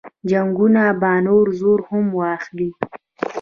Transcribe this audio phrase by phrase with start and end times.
[0.29, 2.69] جنګونه به نور زور هم واخلي.